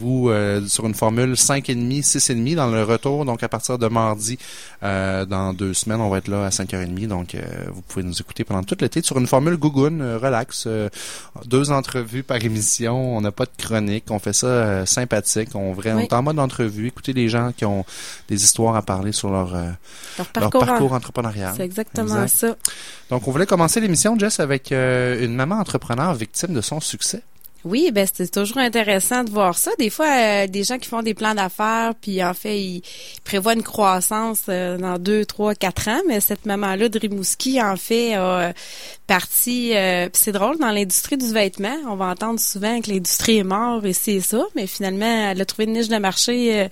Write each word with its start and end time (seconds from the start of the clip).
vous 0.00 0.30
euh, 0.30 0.66
sur 0.66 0.86
une 0.86 0.94
formule 0.94 1.34
5,5, 1.34 2.02
6,5 2.02 2.54
dans 2.56 2.68
le 2.68 2.82
retour. 2.82 3.24
Donc, 3.24 3.42
à 3.42 3.48
partir 3.48 3.78
de 3.78 3.86
mardi, 3.86 4.38
euh, 4.82 5.26
dans 5.26 5.52
deux 5.52 5.74
semaines, 5.74 6.00
on 6.00 6.08
va 6.08 6.18
être 6.18 6.28
là 6.28 6.46
à 6.46 6.48
5h30. 6.48 7.06
Donc, 7.06 7.34
euh, 7.34 7.40
vous 7.72 7.82
pouvez 7.82 8.02
nous 8.02 8.18
écouter 8.18 8.44
pendant 8.44 8.62
tout 8.62 8.76
l'été 8.80 9.02
sur 9.02 9.18
une 9.18 9.26
formule 9.26 9.56
Gougoun, 9.56 10.02
relax. 10.16 10.66
deux 11.44 11.70
entrevues 11.70 12.22
par 12.22 12.42
émission. 12.42 13.16
On 13.16 13.20
n'a 13.20 13.30
pas 13.30 13.44
de 13.44 13.62
chronique. 13.62 14.04
On 14.10 14.18
fait 14.18 14.32
ça 14.32 14.86
sympathique. 14.86 15.50
On, 15.54 15.74
on 15.76 15.98
est 15.98 16.12
en 16.12 16.22
mode 16.22 16.38
entrevue. 16.38 16.88
Écoutez 16.88 17.12
les 17.12 17.28
gens 17.28 17.52
qui 17.56 17.64
ont 17.64 17.84
des 18.28 18.42
histoires 18.42 18.76
à 18.76 18.82
parler 18.82 19.12
sur 19.12 19.30
leur, 19.30 19.52
leur 19.54 20.50
parcours, 20.50 20.92
entrepreneurial. 20.92 21.52
C'est 21.56 21.64
exactement 21.64 22.26
ça. 22.26 22.56
Donc, 23.10 23.28
on 23.28 23.30
voulait 23.30 23.46
commencer 23.46 23.80
l'émission, 23.80 24.18
Jess, 24.18 24.40
avec 24.40 24.72
une 24.72 25.34
maman 25.34 25.56
entrepreneur 25.56 26.14
victime 26.14 26.54
de 26.54 26.60
son 26.60 26.80
succès. 26.80 27.22
Oui, 27.64 27.90
ben 27.92 28.06
c'est 28.10 28.30
toujours 28.30 28.58
intéressant 28.58 29.22
de 29.22 29.30
voir 29.30 29.58
ça. 29.58 29.70
Des 29.78 29.90
fois, 29.90 30.08
euh, 30.08 30.46
des 30.46 30.64
gens 30.64 30.78
qui 30.78 30.88
font 30.88 31.02
des 31.02 31.12
plans 31.12 31.34
d'affaires, 31.34 31.92
puis 32.00 32.24
en 32.24 32.32
fait, 32.32 32.58
ils 32.58 32.82
prévoient 33.22 33.52
une 33.52 33.62
croissance 33.62 34.42
euh, 34.48 34.78
dans 34.78 34.98
deux, 34.98 35.26
trois, 35.26 35.54
quatre 35.54 35.88
ans. 35.88 36.00
Mais 36.08 36.20
cette 36.20 36.46
maman-là 36.46 36.88
de 36.88 36.98
Rimouski, 36.98 37.60
en 37.60 37.76
fait, 37.76 38.14
a 38.14 38.20
euh, 38.20 38.52
parti. 39.06 39.72
c'est 40.12 40.32
drôle 40.32 40.58
dans 40.58 40.70
l'industrie 40.70 41.18
du 41.18 41.32
vêtement. 41.32 41.76
On 41.86 41.96
va 41.96 42.06
entendre 42.06 42.40
souvent 42.40 42.80
que 42.80 42.90
l'industrie 42.90 43.38
est 43.38 43.44
morte 43.44 43.84
et 43.84 43.92
c'est 43.92 44.20
ça, 44.20 44.42
mais 44.54 44.66
finalement, 44.66 45.30
elle 45.30 45.40
a 45.40 45.44
trouvé 45.44 45.64
une 45.64 45.72
niche 45.72 45.88
de 45.88 45.98
marché 45.98 46.68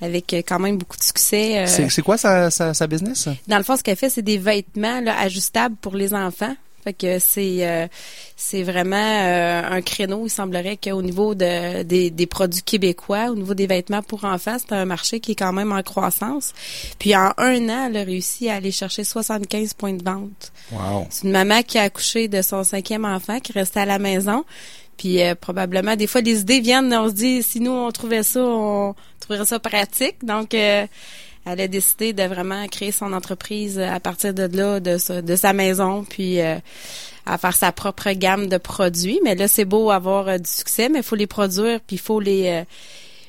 avec 0.00 0.34
quand 0.46 0.58
même 0.58 0.76
beaucoup 0.76 0.98
de 0.98 1.02
succès. 1.02 1.64
c'est 1.66 2.02
quoi 2.02 2.18
sa, 2.18 2.50
sa, 2.50 2.74
sa, 2.74 2.86
business? 2.86 3.28
Dans 3.46 3.56
le 3.56 3.64
fond, 3.64 3.76
ce 3.76 3.82
qu'elle 3.82 3.96
fait, 3.96 4.10
c'est 4.10 4.22
des 4.22 4.38
vêtements 4.38 5.00
là, 5.00 5.18
ajustables 5.18 5.76
pour 5.76 5.96
les 5.96 6.12
enfants. 6.12 6.54
Fait 6.84 6.92
que 6.92 7.18
c'est 7.18 7.66
euh, 7.66 7.86
c'est 8.36 8.62
vraiment 8.62 8.96
euh, 8.96 9.62
un 9.68 9.82
créneau. 9.82 10.22
Il 10.26 10.30
semblerait 10.30 10.76
qu'au 10.76 11.02
niveau 11.02 11.34
de, 11.34 11.82
des, 11.82 12.10
des, 12.10 12.26
produits 12.26 12.62
québécois, 12.62 13.30
au 13.30 13.34
niveau 13.34 13.54
des 13.54 13.66
vêtements 13.66 14.02
pour 14.02 14.24
enfants, 14.24 14.56
c'est 14.58 14.72
un 14.72 14.84
marché 14.84 15.18
qui 15.20 15.32
est 15.32 15.34
quand 15.34 15.52
même 15.52 15.72
en 15.72 15.82
croissance. 15.82 16.54
Puis 16.98 17.16
en 17.16 17.32
un 17.36 17.68
an, 17.68 17.86
elle 17.88 17.96
a 17.96 18.04
réussi 18.04 18.48
à 18.48 18.54
aller 18.54 18.70
chercher 18.70 19.04
75 19.04 19.74
points 19.74 19.94
de 19.94 20.04
vente. 20.04 20.52
Wow. 20.70 21.06
C'est 21.10 21.24
une 21.24 21.32
maman 21.32 21.62
qui 21.62 21.78
a 21.78 21.82
accouché 21.82 22.28
de 22.28 22.42
son 22.42 22.62
cinquième 22.62 23.04
enfant, 23.04 23.40
qui 23.40 23.52
restait 23.52 23.80
à 23.80 23.86
la 23.86 23.98
maison. 23.98 24.44
Puis 24.96 25.22
euh, 25.22 25.34
probablement, 25.34 25.96
des 25.96 26.06
fois, 26.06 26.20
les 26.20 26.40
idées 26.40 26.60
viennent, 26.60 26.92
on 26.94 27.08
se 27.08 27.14
dit, 27.14 27.42
si 27.42 27.60
nous, 27.60 27.72
on 27.72 27.90
trouvait 27.90 28.22
ça, 28.22 28.40
on 28.40 28.94
trouverait 29.20 29.46
ça 29.46 29.58
pratique. 29.58 30.24
Donc, 30.24 30.54
elle 31.48 31.60
a 31.60 31.68
décidé 31.68 32.12
de 32.12 32.22
vraiment 32.24 32.66
créer 32.68 32.92
son 32.92 33.12
entreprise 33.12 33.78
à 33.78 33.98
partir 34.00 34.34
de 34.34 34.44
là, 34.44 34.80
de, 34.80 35.36
sa 35.36 35.52
maison, 35.52 36.04
puis 36.04 36.40
euh, 36.40 36.56
à 37.26 37.38
faire 37.38 37.56
sa 37.56 37.72
propre 37.72 38.10
gamme 38.12 38.48
de 38.48 38.58
produits. 38.58 39.20
Mais 39.24 39.34
là, 39.34 39.48
c'est 39.48 39.64
beau 39.64 39.90
avoir 39.90 40.28
euh, 40.28 40.38
du 40.38 40.50
succès, 40.50 40.88
mais 40.88 40.98
il 40.98 41.04
faut 41.04 41.16
les 41.16 41.26
produire, 41.26 41.80
puis 41.80 41.96
il 41.96 42.00
faut 42.00 42.20
les 42.20 42.48
euh, 42.48 42.64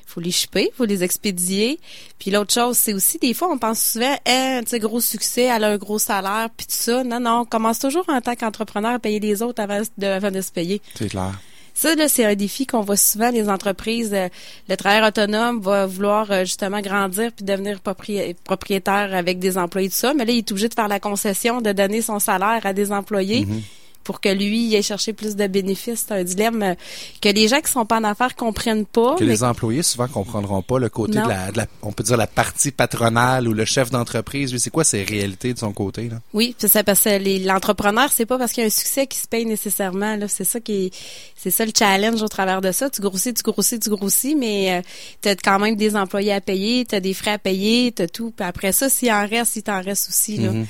faut 0.06 0.20
les 0.20 0.32
shipper, 0.32 0.72
faut 0.76 0.86
les 0.86 1.04
expédier. 1.04 1.80
Puis 2.18 2.32
l'autre 2.32 2.54
chose, 2.54 2.78
c'est 2.78 2.94
aussi 2.94 3.20
des 3.20 3.34
fois 3.34 3.50
on 3.52 3.58
pense 3.58 3.80
souvent, 3.80 4.18
hein, 4.26 4.62
tu 4.64 4.72
sais, 4.72 4.80
gros 4.80 5.00
succès, 5.00 5.44
elle 5.44 5.64
a 5.64 5.70
un 5.70 5.78
gros 5.78 6.00
salaire, 6.00 6.50
puis 6.56 6.66
tout 6.66 6.74
ça. 6.74 7.04
Non, 7.04 7.20
non, 7.20 7.42
on 7.42 7.46
commence 7.46 7.80
toujours 7.80 8.06
en 8.10 8.20
tant 8.20 8.36
qu'entrepreneur 8.36 8.94
à 8.94 9.00
payer 9.00 9.20
les 9.20 9.42
autres 9.44 9.62
avant 9.62 9.82
de, 9.98 10.08
avant 10.08 10.32
de 10.32 10.42
se 10.42 10.52
payer. 10.52 10.82
C'est 10.96 11.10
clair. 11.10 11.40
Ça, 11.80 11.96
là, 11.96 12.10
c'est 12.10 12.26
un 12.26 12.36
défi 12.36 12.68
qu'on 12.68 12.82
voit 12.82 12.98
souvent 12.98 13.32
les 13.32 13.48
entreprises. 13.48 14.14
Euh, 14.14 14.28
le 14.68 14.76
travailleur 14.76 15.08
autonome 15.08 15.62
va 15.62 15.86
vouloir 15.86 16.30
euh, 16.30 16.42
justement 16.42 16.82
grandir 16.82 17.32
puis 17.32 17.46
devenir 17.46 17.80
propriétaire 17.80 19.16
avec 19.16 19.40
des 19.40 19.58
employés 19.58 19.88
de 19.88 19.94
ça. 19.94 20.14
Mais 20.14 20.26
là, 20.26 20.34
il 20.34 20.40
est 20.40 20.52
obligé 20.52 20.68
de 20.68 20.74
faire 20.74 20.90
la 20.90 21.00
concession 21.00 21.62
de 21.62 21.72
donner 21.72 22.02
son 22.02 22.20
salaire 22.20 22.66
à 22.66 22.74
des 22.74 22.92
employés. 22.92 23.46
Mm-hmm 23.46 23.79
pour 24.10 24.22
que 24.22 24.30
lui 24.30 24.74
ait 24.74 24.82
cherché 24.82 25.14
plus 25.14 25.36
de 25.36 25.46
bénéfices. 25.46 26.06
C'est 26.08 26.16
un 26.16 26.24
dilemme 26.24 26.64
euh, 26.64 26.74
que 27.22 27.30
les 27.30 27.48
gens 27.48 27.62
qui 27.62 27.72
sont 27.72 27.86
pas 27.86 28.00
en 28.00 28.04
affaires 28.04 28.36
comprennent 28.36 28.88
pas. 28.88 29.14
Que 29.18 29.24
les 29.24 29.44
employés 29.44 29.84
souvent 29.84 30.08
comprendront 30.08 30.64
pas 30.64 30.80
le 30.80 30.90
côté 30.90 31.20
de 31.20 31.28
la, 31.28 31.68
on 31.84 31.92
peut 31.92 32.02
dire 32.02 32.18
la 32.18 32.26
partie 32.26 32.72
patronale 32.72 33.48
ou 33.48 33.54
le 33.54 33.66
chef 33.66 33.92
d'entreprise. 33.92 34.58
C'est 34.58 34.72
quoi 34.72 34.84
ces 34.84 35.04
réalités 35.04 35.54
de 35.54 35.60
son 35.60 35.74
côté 35.74 36.10
là? 36.10 36.22
Oui, 36.34 36.56
c'est 36.58 36.70
ça 36.70 36.84
parce 36.84 37.04
que 37.04 37.46
l'entrepreneur 37.46 38.10
c'est 38.12 38.26
pas 38.26 38.40
parce 38.40 38.52
qu'il 38.52 38.62
y 38.62 38.64
a 38.64 38.68
un 38.68 38.72
succès 38.72 39.06
qui 39.06 39.20
se 39.20 39.28
paye 39.28 39.46
nécessairement. 39.46 40.16
Là, 40.16 40.28
c'est 40.28 40.44
ça 40.44 40.60
qui 40.60 40.90
c'est 41.36 41.52
ça 41.52 41.64
le 41.64 41.72
challenge 41.78 42.24
au 42.24 42.28
travers 42.28 42.62
de 42.62 42.72
ça. 42.72 42.90
Tu 42.90 43.02
grossis, 43.02 43.36
tu 43.36 43.44
grossis, 43.44 43.80
tu 43.80 43.92
grossis, 43.92 44.34
mais 44.34 44.80
euh, 44.80 44.82
tu 45.22 45.30
as 45.30 45.36
quand 45.36 45.60
même 45.60 45.76
des 45.76 45.96
employés 45.96 46.34
à 46.34 46.42
payer, 46.42 46.84
tu 46.84 46.96
as 46.96 47.00
des 47.00 47.14
frais 47.14 47.34
à 47.34 47.38
payer, 47.38 47.92
tu 47.92 48.02
as 48.02 48.08
tout. 48.08 48.32
Puis 48.36 48.44
après 48.44 48.72
ça, 48.72 48.90
s'il 48.90 49.12
en 49.12 49.28
reste, 49.28 49.56
il 49.56 49.62
t'en 49.62 49.84
reste 49.84 50.10
aussi. 50.10 50.38
Là. 50.38 50.50
Mm-hmm 50.50 50.66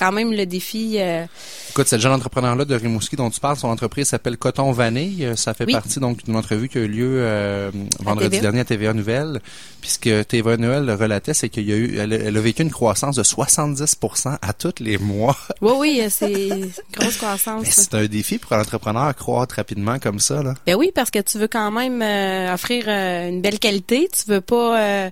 quand 0.00 0.12
même 0.12 0.32
le 0.32 0.46
défi. 0.46 0.96
Euh... 0.98 1.26
Écoute, 1.68 1.86
cette 1.86 2.00
jeune 2.00 2.12
entrepreneur-là 2.12 2.64
de 2.64 2.74
Rimouski 2.74 3.16
dont 3.16 3.28
tu 3.28 3.38
parles, 3.38 3.56
son 3.56 3.68
entreprise 3.68 4.08
s'appelle 4.08 4.38
Coton 4.38 4.72
Vanille. 4.72 5.26
Euh, 5.26 5.36
ça 5.36 5.52
fait 5.52 5.66
partie 5.66 6.00
donc 6.00 6.24
d'une 6.24 6.36
entrevue 6.36 6.70
qui 6.70 6.78
a 6.78 6.80
eu 6.80 6.88
lieu 6.88 7.16
euh, 7.18 7.70
vendredi 8.00 8.40
dernier 8.40 8.60
à 8.60 8.64
TVA 8.64 8.94
Nouvelle. 8.94 9.40
Puisque 9.82 10.10
TVA 10.26 10.56
Nouvelle 10.56 10.86
le 10.86 10.94
relatait, 10.94 11.34
c'est 11.34 11.50
qu'il 11.50 11.68
y 11.68 11.72
a 11.72 11.76
eu, 11.76 11.98
elle, 11.98 12.36
a 12.36 12.40
vécu 12.40 12.62
une 12.62 12.70
croissance 12.70 13.16
de 13.16 13.22
70% 13.22 14.38
à 14.40 14.52
tous 14.54 14.74
les 14.80 14.98
mois. 14.98 15.36
Oui, 15.60 15.72
oui, 15.78 16.06
c'est 16.08 16.48
une 16.48 16.70
grosse 16.96 17.18
croissance. 17.18 17.66
c'est 17.68 17.94
un 17.94 18.06
défi 18.06 18.38
pour 18.38 18.54
un 18.54 18.60
entrepreneur 18.62 19.02
à 19.02 19.12
croître 19.12 19.56
rapidement 19.56 19.98
comme 19.98 20.18
ça. 20.18 20.42
Là. 20.42 20.54
Ben 20.66 20.74
oui, 20.74 20.90
parce 20.94 21.10
que 21.10 21.18
tu 21.18 21.38
veux 21.38 21.48
quand 21.48 21.70
même 21.70 22.00
euh, 22.00 22.54
offrir 22.54 22.88
une 22.88 23.42
belle 23.42 23.58
qualité. 23.58 24.08
Tu 24.08 24.30
veux 24.30 24.40
pas 24.40 25.10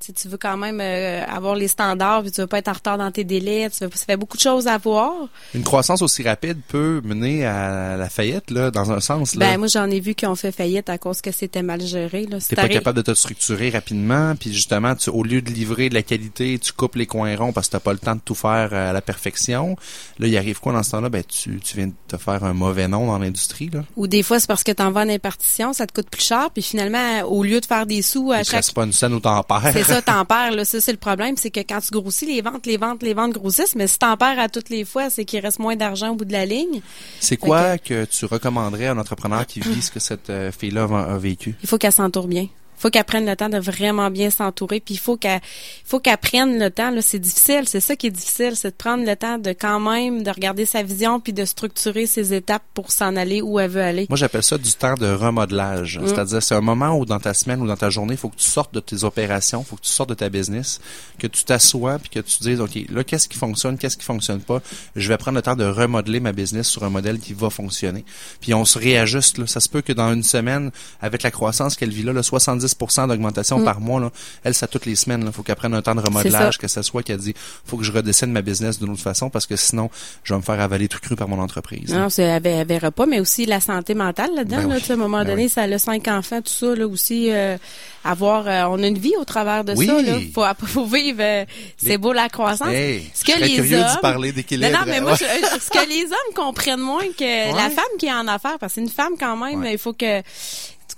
tu 0.00 0.28
veux 0.28 0.38
quand 0.38 0.56
même 0.56 0.80
euh, 0.80 1.24
avoir 1.26 1.54
les 1.54 1.68
standards, 1.68 2.22
puis 2.22 2.30
tu 2.30 2.40
veux 2.40 2.46
pas 2.46 2.58
être 2.58 2.68
en 2.68 2.72
retard 2.72 2.98
dans 2.98 3.10
tes 3.10 3.24
délais, 3.24 3.68
tu 3.70 3.84
veux, 3.84 3.90
ça 3.94 4.06
fait 4.06 4.16
beaucoup 4.16 4.36
de 4.36 4.42
choses 4.42 4.66
à 4.66 4.78
voir. 4.78 5.12
Une 5.54 5.62
croissance 5.62 6.02
aussi 6.02 6.22
rapide 6.22 6.58
peut 6.68 7.00
mener 7.04 7.44
à 7.46 7.96
la 7.96 8.08
faillite, 8.08 8.50
là, 8.50 8.70
dans 8.70 8.92
un 8.92 9.00
sens. 9.00 9.34
Là. 9.34 9.46
Ben 9.46 9.58
moi 9.58 9.68
j'en 9.68 9.90
ai 9.90 10.00
vu 10.00 10.14
qui 10.14 10.26
ont 10.26 10.34
fait 10.34 10.52
faillite 10.52 10.88
à 10.88 10.98
cause 10.98 11.20
que 11.20 11.32
c'était 11.32 11.62
mal 11.62 11.80
géré. 11.80 12.26
Là. 12.26 12.38
T'es 12.46 12.56
pas 12.56 12.68
capable 12.68 12.96
de 12.96 13.02
te 13.02 13.14
structurer 13.14 13.70
rapidement, 13.70 14.34
puis 14.36 14.52
justement, 14.52 14.94
tu, 14.94 15.10
au 15.10 15.22
lieu 15.22 15.42
de 15.42 15.50
livrer 15.50 15.88
de 15.88 15.94
la 15.94 16.02
qualité, 16.02 16.58
tu 16.58 16.72
coupes 16.72 16.96
les 16.96 17.06
coins 17.06 17.36
ronds 17.36 17.52
parce 17.52 17.68
que 17.68 17.72
t'as 17.72 17.80
pas 17.80 17.92
le 17.92 17.98
temps 17.98 18.14
de 18.14 18.20
tout 18.24 18.34
faire 18.34 18.72
à 18.72 18.92
la 18.92 19.00
perfection. 19.00 19.76
Là, 20.18 20.26
il 20.26 20.36
arrive 20.36 20.60
quoi 20.60 20.72
dans 20.72 20.82
ce 20.82 20.92
temps-là? 20.92 21.08
Ben 21.08 21.22
tu, 21.24 21.60
tu 21.60 21.76
viens 21.76 21.88
de 21.88 21.94
te 22.08 22.16
faire 22.16 22.42
un 22.44 22.52
mauvais 22.52 22.88
nom 22.88 23.06
dans 23.06 23.18
l'industrie. 23.18 23.70
là. 23.72 23.84
Ou 23.96 24.06
des 24.06 24.22
fois 24.22 24.40
c'est 24.40 24.46
parce 24.46 24.64
que 24.64 24.72
t'en 24.72 24.90
vends 24.90 25.02
une 25.02 25.10
impartition, 25.10 25.72
ça 25.72 25.86
te 25.86 25.92
coûte 25.92 26.08
plus 26.10 26.24
cher, 26.24 26.50
puis 26.52 26.62
finalement 26.62 27.22
au 27.26 27.42
lieu 27.42 27.60
de 27.60 27.66
faire 27.66 27.86
des 27.86 28.02
sous 28.02 28.32
à 28.32 28.42
chaque. 28.42 28.64
C'est 28.64 28.74
pas 28.74 28.84
une 28.84 28.92
scène 28.92 29.14
où 29.14 29.20
t'en 29.20 29.42
perds 29.42 29.72
ça, 29.94 30.02
t'en 30.02 30.24
perds. 30.24 30.52
Là. 30.52 30.64
Ça, 30.64 30.80
c'est 30.80 30.92
le 30.92 30.98
problème, 30.98 31.36
c'est 31.36 31.50
que 31.50 31.60
quand 31.60 31.80
tu 31.80 31.90
grossis, 31.90 32.26
les 32.26 32.40
ventes, 32.40 32.66
les 32.66 32.76
ventes, 32.76 33.02
les 33.02 33.14
ventes 33.14 33.32
grossissent, 33.32 33.74
mais 33.74 33.86
si 33.86 33.98
t'en 33.98 34.16
perds 34.16 34.38
à 34.38 34.48
toutes 34.48 34.68
les 34.68 34.84
fois, 34.84 35.10
c'est 35.10 35.24
qu'il 35.24 35.40
reste 35.40 35.58
moins 35.58 35.76
d'argent 35.76 36.10
au 36.10 36.14
bout 36.14 36.24
de 36.24 36.32
la 36.32 36.46
ligne. 36.46 36.80
C'est 37.20 37.36
quoi 37.36 37.78
que... 37.78 38.04
tu 38.04 38.24
recommanderais 38.24 38.86
à 38.86 38.92
un 38.92 38.98
entrepreneur 38.98 39.46
qui 39.46 39.60
vit 39.60 39.82
ce 39.82 39.90
que 39.90 40.00
cette 40.00 40.30
euh, 40.30 40.52
fille-là 40.52 40.84
a 40.84 41.18
vécu? 41.18 41.54
Il 41.62 41.68
faut 41.68 41.78
qu'elle 41.78 41.92
s'entoure 41.92 42.26
bien 42.26 42.48
faut 42.80 42.90
qu'elle 42.90 43.04
prenne 43.04 43.26
le 43.26 43.36
temps 43.36 43.48
de 43.48 43.58
vraiment 43.58 44.10
bien 44.10 44.30
s'entourer, 44.30 44.80
puis 44.80 44.94
il 44.94 44.98
faut 44.98 45.16
qu'elle 45.16 45.40
faut 45.84 46.00
qu'elle 46.00 46.16
prenne 46.16 46.58
le 46.58 46.70
temps 46.70 46.90
là, 46.90 47.02
c'est 47.02 47.18
difficile, 47.18 47.62
c'est 47.66 47.80
ça 47.80 47.94
qui 47.94 48.06
est 48.06 48.10
difficile, 48.10 48.56
c'est 48.56 48.70
de 48.70 48.76
prendre 48.76 49.04
le 49.04 49.16
temps 49.16 49.38
de 49.38 49.50
quand 49.50 49.80
même 49.80 50.22
de 50.22 50.30
regarder 50.30 50.64
sa 50.64 50.82
vision 50.82 51.20
puis 51.20 51.32
de 51.32 51.44
structurer 51.44 52.06
ses 52.06 52.32
étapes 52.32 52.62
pour 52.74 52.90
s'en 52.90 53.16
aller 53.16 53.42
où 53.42 53.60
elle 53.60 53.70
veut 53.70 53.82
aller. 53.82 54.06
Moi, 54.08 54.16
j'appelle 54.16 54.42
ça 54.42 54.56
du 54.56 54.72
temps 54.72 54.94
de 54.94 55.12
remodelage. 55.12 55.98
Mm. 55.98 56.06
C'est-à-dire 56.06 56.42
c'est 56.42 56.54
un 56.54 56.60
moment 56.60 56.96
où 56.96 57.04
dans 57.04 57.20
ta 57.20 57.34
semaine 57.34 57.60
ou 57.60 57.66
dans 57.66 57.76
ta 57.76 57.90
journée, 57.90 58.14
il 58.14 58.18
faut 58.18 58.28
que 58.28 58.36
tu 58.36 58.48
sortes 58.48 58.72
de 58.72 58.80
tes 58.80 59.04
opérations, 59.04 59.60
il 59.60 59.68
faut 59.68 59.76
que 59.76 59.82
tu 59.82 59.90
sortes 59.90 60.08
de 60.08 60.14
ta 60.14 60.30
business, 60.30 60.80
que 61.18 61.26
tu 61.26 61.44
t'assoies 61.44 61.98
puis 61.98 62.08
que 62.08 62.20
tu 62.20 62.42
dises 62.42 62.60
OK, 62.60 62.78
là 62.88 63.04
qu'est-ce 63.04 63.28
qui 63.28 63.36
fonctionne, 63.36 63.76
qu'est-ce 63.76 63.96
qui 63.96 64.04
fonctionne 64.04 64.40
pas, 64.40 64.62
je 64.96 65.08
vais 65.08 65.18
prendre 65.18 65.36
le 65.36 65.42
temps 65.42 65.56
de 65.56 65.64
remodeler 65.64 66.20
ma 66.20 66.32
business 66.32 66.68
sur 66.68 66.84
un 66.84 66.90
modèle 66.90 67.18
qui 67.18 67.34
va 67.34 67.50
fonctionner. 67.50 68.04
Puis 68.40 68.54
on 68.54 68.64
se 68.64 68.78
réajuste 68.78 69.38
là, 69.38 69.46
ça 69.46 69.60
se 69.60 69.68
peut 69.68 69.82
que 69.82 69.92
dans 69.92 70.12
une 70.12 70.22
semaine 70.22 70.70
avec 71.00 71.22
la 71.22 71.30
croissance 71.30 71.76
qu'elle 71.76 71.90
vit 71.90 72.02
là, 72.02 72.12
le 72.12 72.22
70 72.22 72.69
d'augmentation 73.08 73.58
mm. 73.58 73.64
par 73.64 73.80
mois. 73.80 74.00
Là. 74.00 74.10
Elle, 74.44 74.54
ça 74.54 74.66
toutes 74.66 74.86
les 74.86 74.96
semaines. 74.96 75.24
Il 75.26 75.32
faut 75.32 75.42
qu'elle 75.42 75.56
prenne 75.56 75.74
un 75.74 75.82
temps 75.82 75.94
de 75.94 76.00
remodelage, 76.00 76.58
que 76.58 76.68
ce 76.68 76.82
soit 76.82 77.02
qu'elle 77.02 77.18
dit 77.18 77.34
faut 77.64 77.76
que 77.76 77.84
je 77.84 77.92
redessine 77.92 78.32
ma 78.32 78.42
business 78.42 78.78
d'une 78.78 78.90
autre 78.90 79.02
façon 79.02 79.30
parce 79.30 79.46
que 79.46 79.56
sinon, 79.56 79.90
je 80.24 80.32
vais 80.34 80.38
me 80.38 80.44
faire 80.44 80.60
avaler 80.60 80.88
tout 80.88 80.98
cru 81.00 81.16
par 81.16 81.28
mon 81.28 81.38
entreprise. 81.38 81.92
Non, 81.92 82.08
c'est, 82.08 82.40
verra 82.40 82.90
pas, 82.90 83.06
mais 83.06 83.20
aussi 83.20 83.46
la 83.46 83.60
santé 83.60 83.94
mentale 83.94 84.30
là-dedans. 84.34 84.68
Ben 84.68 84.72
à 84.72 84.92
un 84.92 84.96
moment 84.96 85.18
ben 85.18 85.28
donné, 85.28 85.48
ça 85.48 85.62
a 85.62 85.78
cinq 85.78 86.08
enfants, 86.08 86.40
tout 86.40 86.52
ça, 86.52 86.74
là 86.74 86.86
aussi. 86.86 87.30
Euh, 87.30 87.56
avoir, 88.04 88.46
euh, 88.46 88.64
on 88.70 88.82
a 88.82 88.86
une 88.86 88.98
vie 88.98 89.14
au 89.18 89.24
travers 89.24 89.64
de 89.64 89.74
ça. 89.74 90.02
Là. 90.02 90.18
Faut, 90.34 90.44
faut 90.66 90.86
vivre. 90.86 91.20
Euh, 91.20 91.44
c'est 91.76 91.98
beau 91.98 92.12
la 92.12 92.28
croissance. 92.28 92.68
ce 92.68 93.24
que 93.24 93.40
les 93.40 93.54
curieux 93.54 93.78
hommes, 93.78 93.98
parler 94.00 94.32
d'équilibre. 94.32 94.72
Non, 94.72 94.80
non, 94.80 94.84
mais 94.86 95.00
moi, 95.00 95.16
ce 95.16 95.70
que 95.70 95.88
les 95.88 96.04
hommes 96.04 96.34
comprennent 96.34 96.80
moins 96.80 97.06
que 97.18 97.54
la 97.54 97.70
femme 97.70 97.84
qui 97.98 98.06
est 98.06 98.12
en 98.12 98.28
affaires, 98.28 98.58
parce 98.58 98.74
que 98.74 98.80
c'est 98.80 98.80
une 98.80 98.88
femme 98.88 99.14
quand 99.18 99.36
même, 99.36 99.64
il 99.70 99.78
faut 99.78 99.92
que 99.92 100.22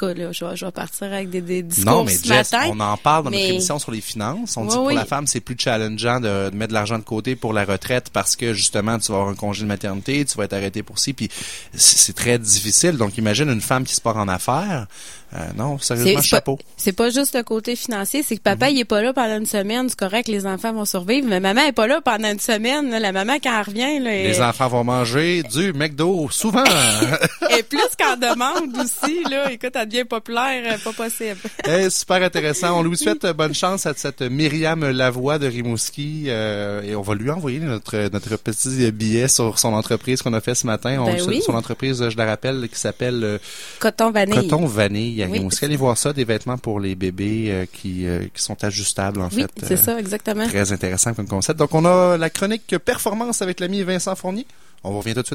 cas, 0.06 0.14
là, 0.14 0.32
je, 0.32 0.44
vais, 0.44 0.56
je 0.56 0.64
vais 0.64 0.72
partir 0.72 1.12
avec 1.12 1.30
des, 1.30 1.40
des 1.40 1.62
discours 1.62 1.92
Non, 1.92 2.04
mais 2.04 2.16
Jess, 2.22 2.52
on 2.70 2.80
en 2.80 2.96
parle 2.96 3.24
dans 3.24 3.30
notre 3.30 3.44
émission 3.44 3.78
sur 3.78 3.92
les 3.92 4.00
finances. 4.00 4.56
On 4.56 4.64
dit 4.64 4.70
que 4.70 4.80
pour 4.80 4.90
la 4.90 5.04
femme, 5.04 5.26
c'est 5.26 5.40
plus 5.40 5.56
challengeant 5.58 6.20
de, 6.20 6.50
mettre 6.52 6.68
de 6.68 6.74
l'argent 6.74 6.98
de 6.98 7.04
côté 7.04 7.36
pour 7.36 7.52
la 7.52 7.64
retraite 7.64 8.10
parce 8.12 8.36
que, 8.36 8.52
justement, 8.52 8.98
tu 8.98 9.12
vas 9.12 9.18
avoir 9.18 9.30
un 9.30 9.34
congé 9.34 9.62
de 9.62 9.68
maternité, 9.68 10.24
tu 10.24 10.36
vas 10.36 10.44
être 10.44 10.52
arrêté 10.52 10.82
pour 10.82 10.98
ci, 10.98 11.12
puis 11.12 11.28
c'est 11.74 12.14
très 12.14 12.38
difficile. 12.38 12.96
Donc, 12.96 13.18
imagine 13.18 13.48
une 13.48 13.60
femme 13.60 13.84
qui 13.84 13.94
se 13.94 14.00
part 14.00 14.16
en 14.16 14.28
affaires. 14.28 14.86
Euh, 15.34 15.38
non, 15.56 15.78
sérieusement, 15.78 16.20
chapeau. 16.20 16.58
C'est 16.76 16.92
pas 16.92 17.08
juste 17.08 17.34
le 17.34 17.42
côté 17.42 17.74
financier, 17.74 18.22
c'est 18.22 18.36
que 18.36 18.42
papa, 18.42 18.66
mhm. 18.66 18.76
il 18.76 18.80
est 18.80 18.84
pas 18.84 19.00
là 19.00 19.14
pendant 19.14 19.38
une 19.38 19.46
semaine, 19.46 19.88
c'est 19.88 19.98
correct, 19.98 20.28
les 20.28 20.46
enfants 20.46 20.74
vont 20.74 20.84
survivre, 20.84 21.26
mais 21.26 21.40
maman 21.40 21.62
est 21.62 21.72
pas 21.72 21.86
là 21.86 22.02
pendant 22.02 22.30
une 22.30 22.38
semaine, 22.38 22.90
la 22.90 23.12
maman, 23.12 23.34
quand 23.42 23.58
elle 23.58 23.66
revient, 23.66 23.98
là, 23.98 24.10
Les 24.10 24.42
enfants 24.42 24.68
vont 24.68 24.84
manger 24.84 25.42
du 25.42 25.72
McDo, 25.72 26.28
souvent. 26.30 26.64
Et 27.58 27.62
plus 27.62 27.80
qu'en 27.98 28.16
demande 28.16 28.76
aussi, 28.76 29.24
là. 29.30 29.50
Écoute, 29.50 29.72
elle 29.74 29.88
devient 29.92 30.04
populaire, 30.04 30.62
euh, 30.74 30.78
pas 30.82 30.92
possible. 30.92 31.38
Eh, 31.68 31.90
super 31.90 32.22
intéressant. 32.22 32.78
On 32.78 32.82
lui 32.82 32.96
souhaite 32.96 33.24
bonne 33.36 33.54
chance 33.54 33.86
à 33.86 33.94
cette 33.94 34.20
Myriam 34.22 34.88
Lavoie 34.90 35.38
de 35.38 35.46
Rimouski 35.46 36.24
euh, 36.28 36.82
et 36.82 36.94
on 36.96 37.02
va 37.02 37.14
lui 37.14 37.30
envoyer 37.30 37.60
notre 37.60 38.08
notre 38.12 38.36
petit 38.36 38.90
billet 38.90 39.28
sur 39.28 39.58
son 39.58 39.72
entreprise 39.74 40.22
qu'on 40.22 40.32
a 40.32 40.40
fait 40.40 40.54
ce 40.54 40.66
matin. 40.66 40.98
On 41.00 41.04
Ben 41.04 41.22
oui. 41.28 41.40
Son 41.44 41.54
entreprise, 41.54 42.08
je 42.08 42.16
la 42.16 42.26
rappelle, 42.26 42.68
qui 42.68 42.78
s'appelle 42.78 43.22
euh, 43.22 43.38
Coton 43.78 44.10
vanille. 44.10 44.34
Coton 44.48 44.66
Vanille 44.66 45.22
à 45.22 45.26
Oui. 45.26 45.38
Rimouski. 45.38 45.64
Allez 45.64 45.76
voir 45.76 45.96
ça, 45.96 46.12
des 46.12 46.24
vêtements 46.24 46.58
pour 46.58 46.80
les 46.80 46.94
bébés 46.94 47.46
euh, 47.50 47.66
qui 47.72 48.06
euh, 48.06 48.24
qui 48.34 48.42
sont 48.42 48.62
ajustables 48.64 49.20
en 49.20 49.28
Oui, 49.28 49.42
fait. 49.42 49.50
c'est 49.66 49.74
Euh, 49.74 49.76
ça, 49.76 49.98
exactement. 50.00 50.46
Très 50.48 50.72
intéressant 50.72 51.14
comme 51.14 51.28
concept. 51.28 51.58
Donc 51.58 51.74
on 51.74 51.84
a 51.84 52.16
la 52.16 52.30
chronique 52.30 52.76
performance 52.84 53.42
avec 53.42 53.60
l'ami 53.60 53.82
Vincent 53.82 54.16
Fournier. 54.16 54.46
On 54.84 54.98
revient 54.98 55.14
tout 55.14 55.20
de 55.22 55.26
suite. 55.26 55.30